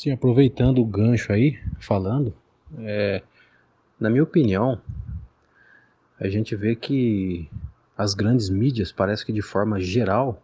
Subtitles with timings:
[0.00, 2.34] Sim, aproveitando o gancho aí, falando,
[2.78, 3.22] é,
[4.00, 4.80] na minha opinião,
[6.18, 7.50] a gente vê que
[7.98, 10.42] as grandes mídias, parece que de forma geral,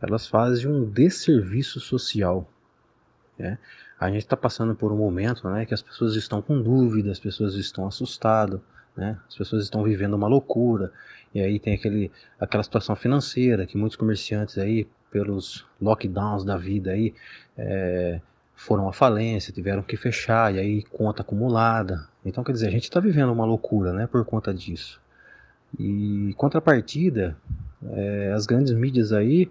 [0.00, 2.48] elas fazem um desserviço social.
[3.36, 3.58] Né?
[3.98, 7.18] A gente está passando por um momento né, que as pessoas estão com dúvidas, as
[7.18, 8.60] pessoas estão assustadas,
[8.96, 9.18] né?
[9.26, 10.92] as pessoas estão vivendo uma loucura,
[11.34, 16.92] e aí tem aquele, aquela situação financeira que muitos comerciantes aí, pelos lockdowns da vida
[16.92, 17.12] aí,
[17.56, 18.20] é,
[18.58, 22.08] foram à falência, tiveram que fechar, e aí conta acumulada.
[22.24, 25.00] Então, quer dizer, a gente está vivendo uma loucura né, por conta disso.
[25.78, 27.36] E contrapartida,
[27.88, 29.48] é, as grandes mídias aí,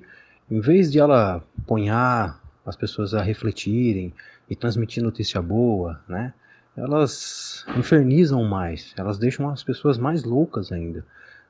[0.52, 4.14] em vez de ela ponhar as pessoas a refletirem
[4.50, 6.34] e transmitir notícia boa, né,
[6.76, 11.06] elas infernizam mais, elas deixam as pessoas mais loucas ainda,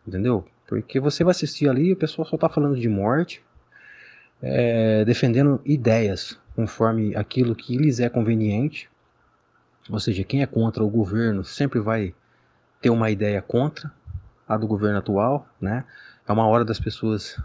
[0.08, 0.46] entendeu?
[0.68, 3.42] Porque você vai assistir ali e o pessoal só está falando de morte,
[4.44, 8.90] é, defendendo ideias conforme aquilo que lhes é conveniente.
[9.92, 12.16] Ou seja, quem é contra o governo sempre vai
[12.82, 13.94] ter uma ideia contra
[14.48, 15.86] a do governo atual, né?
[16.28, 17.40] É uma hora das pessoas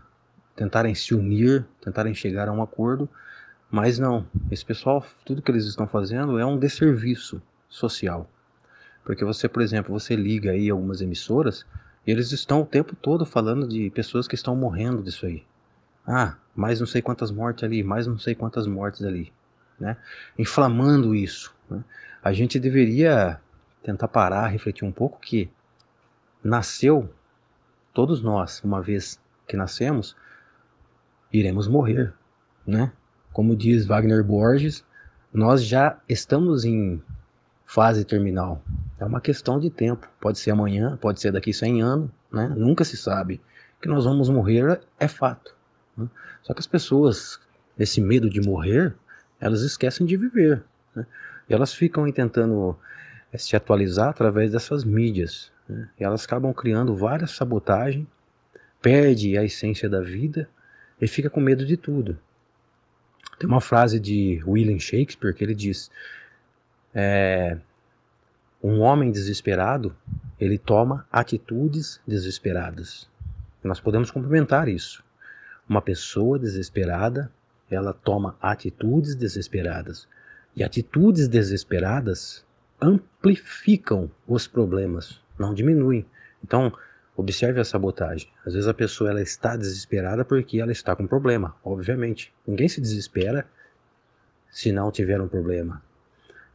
[0.56, 3.06] tentarem se unir, tentarem chegar a um acordo,
[3.70, 4.24] mas não.
[4.50, 8.27] Esse pessoal, tudo que eles estão fazendo é um desserviço social.
[9.05, 11.66] Porque você, por exemplo, você liga aí algumas emissoras
[12.06, 15.44] e eles estão o tempo todo falando de pessoas que estão morrendo disso aí.
[16.06, 19.33] Ah, mais não sei quantas mortes ali, mais não sei quantas mortes ali,
[19.78, 19.97] né?
[20.39, 21.55] Inflamando isso.
[21.70, 21.83] Né?
[22.22, 23.41] A gente deveria
[23.83, 25.50] tentar parar, refletir um pouco que
[26.42, 27.12] nasceu,
[27.92, 30.17] todos nós, uma vez que nascemos,
[31.33, 32.12] iremos morrer,
[32.67, 32.92] né?
[33.33, 34.84] Como diz Wagner Borges,
[35.33, 37.03] nós já estamos em
[37.64, 38.62] fase terminal.
[38.98, 40.06] É uma questão de tempo.
[40.20, 42.48] Pode ser amanhã, pode ser daqui 100 anos, né?
[42.55, 43.41] Nunca se sabe.
[43.80, 45.56] Que nós vamos morrer é fato.
[45.96, 46.08] Né?
[46.42, 47.40] Só que as pessoas,
[47.78, 48.94] esse medo de morrer,
[49.40, 50.62] elas esquecem de viver.
[50.94, 51.06] Né?
[51.48, 52.76] E elas ficam tentando
[53.32, 55.52] eh, se atualizar através dessas mídias.
[55.68, 55.88] Né?
[55.98, 58.06] E elas acabam criando várias sabotagens,
[58.80, 60.48] perde a essência da vida
[61.00, 62.18] e fica com medo de tudo.
[63.38, 65.90] Tem uma frase de William Shakespeare que ele diz:
[66.94, 67.58] é,
[68.62, 69.96] um homem desesperado
[70.38, 73.08] ele toma atitudes desesperadas.
[73.62, 75.05] Nós podemos complementar isso.
[75.72, 77.33] Uma pessoa desesperada,
[77.70, 80.06] ela toma atitudes desesperadas.
[80.55, 82.44] E atitudes desesperadas
[82.78, 86.05] amplificam os problemas, não diminuem.
[86.44, 86.70] Então,
[87.16, 88.28] observe a sabotagem.
[88.44, 92.34] Às vezes a pessoa ela está desesperada porque ela está com problema, obviamente.
[92.46, 93.46] Ninguém se desespera
[94.50, 95.82] se não tiver um problema.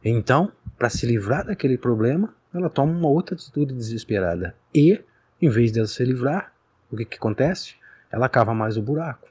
[0.04, 4.54] Então, para se livrar daquele problema, ela toma uma outra atitude desesperada.
[4.72, 5.02] E,
[5.42, 6.52] em vez dela se livrar,
[6.88, 7.74] o que, que acontece?
[8.10, 9.28] Ela cava mais o buraco.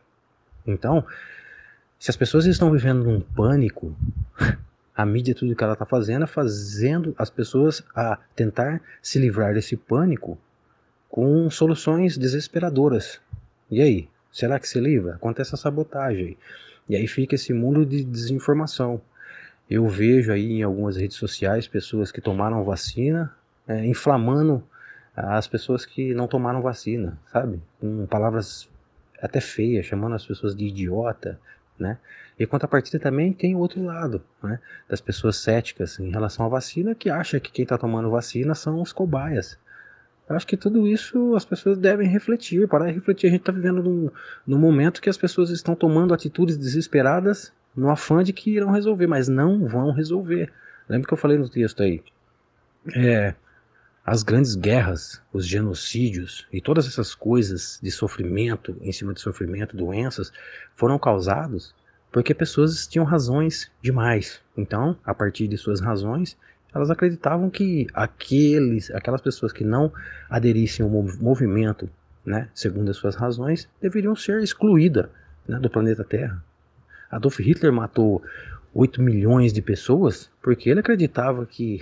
[0.65, 1.05] Então,
[1.99, 3.95] se as pessoas estão vivendo num pânico,
[4.95, 9.53] a mídia, tudo que ela está fazendo é fazendo as pessoas a tentar se livrar
[9.53, 10.38] desse pânico
[11.09, 13.19] com soluções desesperadoras.
[13.69, 14.09] E aí?
[14.31, 15.15] Será que se livra?
[15.15, 16.38] Acontece a sabotagem.
[16.88, 19.01] E aí fica esse mundo de desinformação.
[19.69, 23.33] Eu vejo aí em algumas redes sociais pessoas que tomaram vacina
[23.67, 24.63] é, inflamando
[25.17, 27.59] as pessoas que não tomaram vacina, sabe?
[27.79, 28.69] Com palavras
[29.19, 31.39] até feias, chamando as pessoas de idiota,
[31.79, 31.97] né?
[32.38, 34.59] E contrapartida também tem o outro lado, né?
[34.88, 38.79] Das pessoas céticas em relação à vacina que acha que quem está tomando vacina são
[38.79, 39.57] os cobaias.
[40.29, 43.27] Eu acho que tudo isso as pessoas devem refletir, parar de refletir.
[43.27, 44.11] A gente está vivendo num,
[44.45, 49.07] num momento que as pessoas estão tomando atitudes desesperadas no afã de que irão resolver,
[49.07, 50.51] mas não vão resolver.
[50.88, 52.03] Lembra que eu falei no texto aí?
[52.95, 53.33] É,
[54.07, 59.75] as grandes guerras, os genocídios e todas essas coisas de sofrimento, em cima de sofrimento,
[59.75, 60.31] doenças,
[60.78, 61.75] foram causados
[62.09, 64.40] porque pessoas tinham razões demais.
[64.56, 66.38] Então, a partir de suas razões,
[66.73, 69.91] elas acreditavam que aqueles, aquelas pessoas que não
[70.29, 71.89] aderissem ao movimento,
[72.25, 75.07] né, segundo as suas razões, deveriam ser excluídas
[75.45, 76.41] né, do planeta Terra.
[77.12, 78.24] Adolf Hitler matou
[78.74, 81.81] 8 milhões de pessoas porque ele acreditava que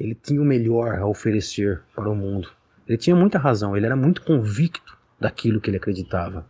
[0.00, 2.50] ele tinha o melhor a oferecer para o mundo.
[2.88, 6.46] Ele tinha muita razão, ele era muito convicto daquilo que ele acreditava.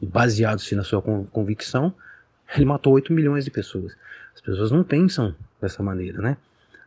[0.00, 1.92] E baseado-se na sua convicção,
[2.54, 3.96] ele matou 8 milhões de pessoas.
[4.32, 6.36] As pessoas não pensam dessa maneira, né?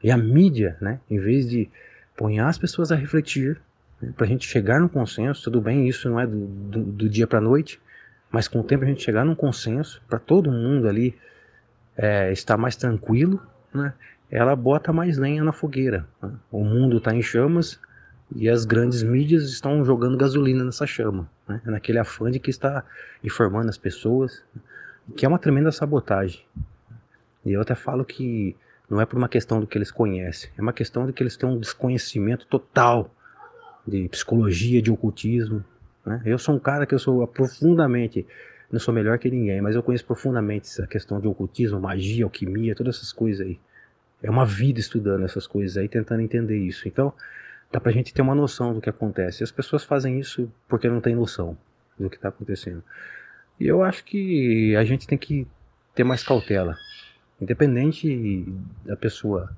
[0.02, 1.70] E a mídia, né, em vez de
[2.16, 3.60] pôr as pessoas a refletir,
[4.02, 7.10] né, para a gente chegar num consenso, tudo bem, isso não é do, do, do
[7.10, 7.82] dia para a noite,
[8.32, 11.18] mas com o tempo a gente chegar num consenso, para todo mundo ali
[11.98, 13.42] é, estar mais tranquilo,
[13.74, 13.94] né?
[14.30, 16.08] Ela bota mais lenha na fogueira.
[16.22, 16.32] Né?
[16.52, 17.80] O mundo está em chamas
[18.36, 21.62] e as grandes mídias estão jogando gasolina nessa chama, né?
[21.66, 22.84] naquele afã de que está
[23.24, 24.44] informando as pessoas,
[25.16, 26.44] que é uma tremenda sabotagem.
[27.46, 28.56] E eu até falo que
[28.90, 31.38] não é por uma questão do que eles conhecem, é uma questão de que eles
[31.38, 33.10] têm um desconhecimento total
[33.88, 35.64] de psicologia, de ocultismo.
[36.06, 36.22] Né?
[36.26, 38.28] Eu sou um cara que eu sou profundamente,
[38.70, 42.76] não sou melhor que ninguém, mas eu conheço profundamente essa questão de ocultismo, magia, alquimia,
[42.76, 43.58] todas essas coisas aí.
[44.22, 46.88] É uma vida estudando essas coisas aí, tentando entender isso.
[46.88, 47.14] Então,
[47.72, 49.44] dá pra gente ter uma noção do que acontece.
[49.44, 51.58] As pessoas fazem isso porque não tem noção
[51.98, 52.84] do que está acontecendo.
[53.60, 55.48] E eu acho que a gente tem que
[55.94, 56.78] ter mais cautela.
[57.40, 58.46] Independente
[58.86, 59.52] da pessoa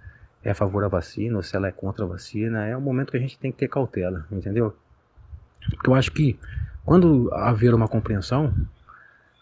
[0.44, 3.12] é a favor da vacina ou se ela é contra a vacina, é o momento
[3.12, 4.76] que a gente tem que ter cautela, entendeu?
[5.70, 6.40] Porque eu acho que
[6.86, 8.54] quando haver uma compreensão,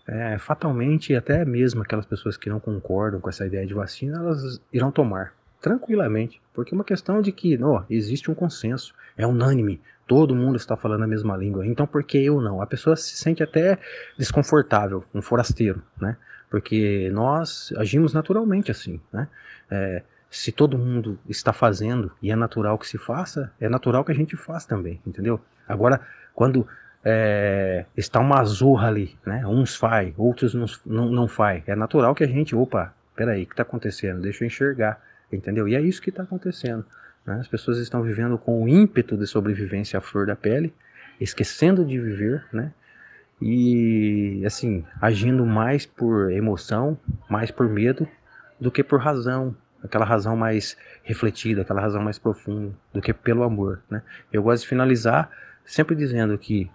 [0.07, 4.62] é, fatalmente até mesmo aquelas pessoas que não concordam com essa ideia de vacina, elas
[4.71, 9.81] irão tomar tranquilamente, porque é uma questão de que não, existe um consenso, é unânime,
[10.07, 12.62] todo mundo está falando a mesma língua, então por que eu não?
[12.62, 13.77] A pessoa se sente até
[14.18, 16.15] desconfortável, um forasteiro, né?
[16.50, 19.27] Porque nós agimos naturalmente assim, né?
[19.69, 24.12] É, se todo mundo está fazendo e é natural que se faça, é natural que
[24.12, 25.42] a gente faça também, entendeu?
[25.68, 26.00] Agora,
[26.33, 26.68] quando
[27.04, 29.46] é, está uma zorra ali, né?
[29.46, 31.64] Uns faz, outros não, não, não faz.
[31.68, 34.22] É natural que a gente, opa, peraí, o que está acontecendo?
[34.22, 35.02] Deixa eu enxergar,
[35.32, 35.68] entendeu?
[35.68, 36.86] E é isso que está acontecendo.
[37.26, 37.38] Né?
[37.40, 40.74] As pessoas estão vivendo com o ímpeto de sobrevivência à flor da pele,
[41.20, 42.72] esquecendo de viver, né?
[43.42, 46.98] E assim, agindo mais por emoção,
[47.30, 48.08] mais por medo
[48.60, 53.44] do que por razão, aquela razão mais refletida, aquela razão mais profunda, do que pelo
[53.44, 54.02] amor, né?
[54.34, 55.30] Eu gosto de finalizar
[55.64, 56.70] sempre dizendo que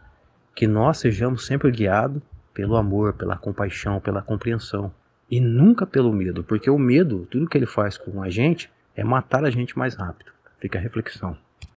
[0.55, 2.23] que nós sejamos sempre guiados
[2.53, 4.93] pelo amor, pela compaixão, pela compreensão
[5.31, 9.03] e nunca pelo medo, porque o medo, tudo que ele faz com a gente é
[9.03, 10.31] matar a gente mais rápido.
[10.61, 11.37] Fica a reflexão.